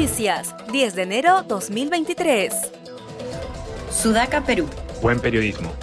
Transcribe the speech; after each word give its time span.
Noticias, 0.00 0.54
10 0.72 0.94
de 0.94 1.02
enero 1.02 1.42
2023. 1.42 2.54
Sudaca, 3.92 4.42
Perú. 4.42 4.66
Buen 5.02 5.20
periodismo. 5.20 5.74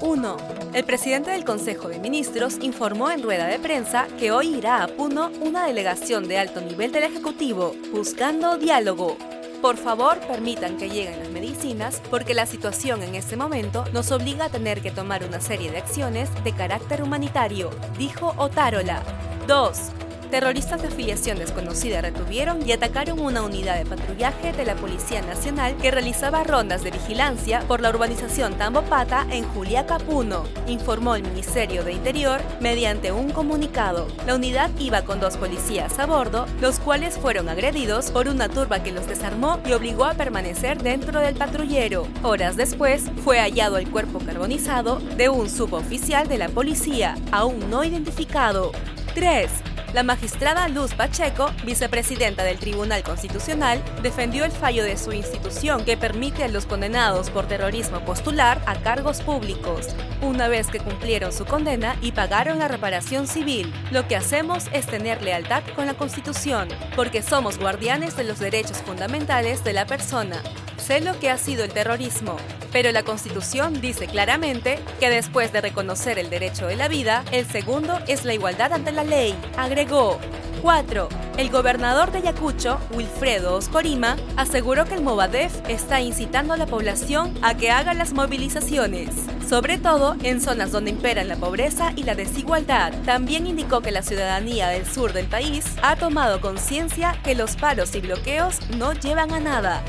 1. 0.00 0.36
El 0.74 0.82
presidente 0.82 1.30
del 1.30 1.44
Consejo 1.44 1.86
de 1.86 2.00
Ministros 2.00 2.56
informó 2.60 3.08
en 3.12 3.22
rueda 3.22 3.46
de 3.46 3.60
prensa 3.60 4.08
que 4.18 4.32
hoy 4.32 4.52
irá 4.56 4.82
a 4.82 4.88
Puno 4.88 5.30
una 5.40 5.64
delegación 5.64 6.26
de 6.26 6.38
alto 6.38 6.60
nivel 6.60 6.90
del 6.90 7.04
Ejecutivo, 7.04 7.72
buscando 7.92 8.58
diálogo. 8.58 9.16
Por 9.62 9.76
favor, 9.76 10.18
permitan 10.26 10.76
que 10.76 10.90
lleguen 10.90 11.20
las 11.20 11.30
medicinas 11.30 12.02
porque 12.10 12.34
la 12.34 12.46
situación 12.46 13.04
en 13.04 13.14
este 13.14 13.36
momento 13.36 13.84
nos 13.92 14.10
obliga 14.10 14.46
a 14.46 14.50
tener 14.50 14.82
que 14.82 14.90
tomar 14.90 15.22
una 15.22 15.40
serie 15.40 15.70
de 15.70 15.78
acciones 15.78 16.30
de 16.42 16.52
carácter 16.52 17.04
humanitario, 17.04 17.70
dijo 17.96 18.34
Otárola. 18.38 19.04
2. 19.46 20.07
Terroristas 20.30 20.82
de 20.82 20.88
afiliación 20.88 21.38
desconocida 21.38 22.02
retuvieron 22.02 22.66
y 22.66 22.72
atacaron 22.72 23.18
una 23.18 23.42
unidad 23.42 23.78
de 23.78 23.86
patrullaje 23.86 24.52
de 24.52 24.66
la 24.66 24.74
Policía 24.74 25.22
Nacional 25.22 25.74
que 25.76 25.90
realizaba 25.90 26.44
rondas 26.44 26.84
de 26.84 26.90
vigilancia 26.90 27.60
por 27.66 27.80
la 27.80 27.88
urbanización 27.88 28.54
Tambopata 28.54 29.26
en 29.30 29.44
Juliaca, 29.44 29.98
Puno, 29.98 30.44
informó 30.66 31.14
el 31.14 31.22
Ministerio 31.22 31.82
de 31.82 31.92
Interior 31.92 32.42
mediante 32.60 33.10
un 33.10 33.30
comunicado. 33.30 34.06
La 34.26 34.34
unidad 34.34 34.70
iba 34.78 35.02
con 35.02 35.18
dos 35.18 35.38
policías 35.38 35.98
a 35.98 36.04
bordo, 36.04 36.46
los 36.60 36.78
cuales 36.78 37.16
fueron 37.16 37.48
agredidos 37.48 38.10
por 38.10 38.28
una 38.28 38.50
turba 38.50 38.82
que 38.82 38.92
los 38.92 39.06
desarmó 39.06 39.60
y 39.66 39.72
obligó 39.72 40.04
a 40.04 40.14
permanecer 40.14 40.82
dentro 40.82 41.20
del 41.20 41.36
patrullero. 41.36 42.06
Horas 42.22 42.56
después, 42.56 43.04
fue 43.24 43.38
hallado 43.38 43.78
el 43.78 43.90
cuerpo 43.90 44.18
carbonizado 44.18 44.98
de 45.16 45.30
un 45.30 45.48
suboficial 45.48 46.28
de 46.28 46.36
la 46.36 46.50
policía, 46.50 47.16
aún 47.32 47.70
no 47.70 47.82
identificado. 47.82 48.72
3. 49.14 49.50
La 49.94 50.02
magistrada 50.02 50.68
Luz 50.68 50.92
Pacheco, 50.92 51.50
vicepresidenta 51.64 52.44
del 52.44 52.58
Tribunal 52.58 53.02
Constitucional, 53.02 53.82
defendió 54.02 54.44
el 54.44 54.52
fallo 54.52 54.84
de 54.84 54.98
su 54.98 55.12
institución 55.12 55.82
que 55.84 55.96
permite 55.96 56.44
a 56.44 56.48
los 56.48 56.66
condenados 56.66 57.30
por 57.30 57.48
terrorismo 57.48 58.00
postular 58.04 58.60
a 58.66 58.76
cargos 58.76 59.22
públicos, 59.22 59.88
una 60.20 60.46
vez 60.46 60.66
que 60.66 60.78
cumplieron 60.78 61.32
su 61.32 61.46
condena 61.46 61.96
y 62.02 62.12
pagaron 62.12 62.58
la 62.58 62.68
reparación 62.68 63.26
civil. 63.26 63.72
Lo 63.90 64.06
que 64.06 64.16
hacemos 64.16 64.66
es 64.74 64.86
tener 64.86 65.22
lealtad 65.22 65.62
con 65.74 65.86
la 65.86 65.94
Constitución, 65.94 66.68
porque 66.94 67.22
somos 67.22 67.58
guardianes 67.58 68.14
de 68.14 68.24
los 68.24 68.38
derechos 68.38 68.78
fundamentales 68.78 69.64
de 69.64 69.72
la 69.72 69.86
persona. 69.86 70.42
Sé 70.88 71.02
lo 71.02 71.20
que 71.20 71.28
ha 71.28 71.36
sido 71.36 71.64
el 71.64 71.70
terrorismo, 71.74 72.38
pero 72.72 72.90
la 72.92 73.02
Constitución 73.02 73.78
dice 73.82 74.06
claramente 74.06 74.78
que 74.98 75.10
después 75.10 75.52
de 75.52 75.60
reconocer 75.60 76.18
el 76.18 76.30
derecho 76.30 76.66
de 76.66 76.76
la 76.76 76.88
vida, 76.88 77.26
el 77.30 77.44
segundo 77.44 77.98
es 78.06 78.24
la 78.24 78.32
igualdad 78.32 78.72
ante 78.72 78.90
la 78.90 79.04
ley. 79.04 79.34
Agregó. 79.58 80.18
4. 80.62 81.10
El 81.36 81.50
gobernador 81.50 82.10
de 82.10 82.20
Ayacucho, 82.20 82.80
Wilfredo 82.94 83.56
Oscorima, 83.56 84.16
aseguró 84.38 84.86
que 84.86 84.94
el 84.94 85.02
Movadef 85.02 85.52
está 85.68 86.00
incitando 86.00 86.54
a 86.54 86.56
la 86.56 86.64
población 86.64 87.38
a 87.42 87.54
que 87.54 87.70
haga 87.70 87.92
las 87.92 88.14
movilizaciones, 88.14 89.10
sobre 89.46 89.76
todo 89.76 90.16
en 90.22 90.40
zonas 90.40 90.72
donde 90.72 90.92
imperan 90.92 91.28
la 91.28 91.36
pobreza 91.36 91.92
y 91.96 92.04
la 92.04 92.14
desigualdad. 92.14 92.94
También 93.04 93.46
indicó 93.46 93.82
que 93.82 93.92
la 93.92 94.02
ciudadanía 94.02 94.68
del 94.68 94.86
sur 94.86 95.12
del 95.12 95.26
país 95.26 95.66
ha 95.82 95.96
tomado 95.96 96.40
conciencia 96.40 97.14
que 97.22 97.34
los 97.34 97.56
paros 97.56 97.94
y 97.94 98.00
bloqueos 98.00 98.66
no 98.70 98.94
llevan 98.94 99.34
a 99.34 99.38
nada. 99.40 99.84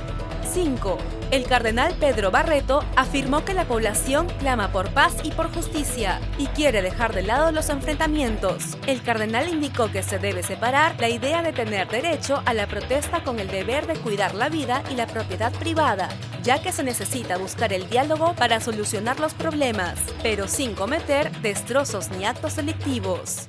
5. 0.50 0.98
El 1.32 1.46
cardenal 1.46 1.94
Pedro 2.00 2.32
Barreto 2.32 2.84
afirmó 2.96 3.46
que 3.46 3.54
la 3.54 3.66
población 3.66 4.28
clama 4.40 4.72
por 4.72 4.90
paz 4.92 5.18
y 5.24 5.32
por 5.32 5.54
justicia 5.54 6.20
y 6.38 6.48
quiere 6.48 6.82
dejar 6.82 7.14
de 7.14 7.22
lado 7.22 7.52
los 7.52 7.70
enfrentamientos. 7.70 8.78
El 8.88 9.02
cardenal 9.04 9.48
indicó 9.48 9.92
que 9.92 10.02
se 10.02 10.18
debe 10.18 10.42
separar 10.42 10.96
la 11.00 11.10
idea 11.10 11.44
de 11.44 11.54
tener 11.54 11.88
derecho 11.88 12.42
a 12.46 12.54
la 12.54 12.68
protesta 12.68 13.24
con 13.24 13.40
el 13.40 13.48
deber 13.48 13.86
de 13.86 13.96
cuidar 13.96 14.34
la 14.34 14.50
vida 14.50 14.84
y 14.92 14.96
la 14.96 15.06
propiedad 15.06 15.54
privada, 15.54 16.10
ya 16.42 16.62
que 16.62 16.72
se 16.72 16.84
necesita 16.84 17.38
buscar 17.38 17.72
el 17.72 17.90
diálogo 17.90 18.34
para 18.34 18.60
solucionar 18.60 19.20
los 19.20 19.34
problemas, 19.34 20.00
pero 20.24 20.48
sin 20.48 20.74
cometer 20.74 21.32
destrozos 21.42 22.10
ni 22.10 22.26
actos 22.26 22.56
delictivos. 22.56 23.48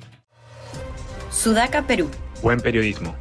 Sudaca, 1.31 1.87
Perú. 1.87 2.11
Buen 2.43 2.59
periodismo. 2.59 3.15